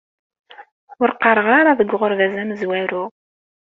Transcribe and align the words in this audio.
Ur 1.01 1.09
qqareɣ 1.15 1.47
ara 1.59 1.77
deg 1.79 1.89
uɣerbaz 1.95 2.35
amezwaru. 2.41 3.03